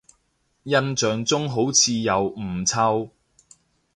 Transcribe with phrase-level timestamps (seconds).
[0.63, 3.11] 印象中好似又唔臭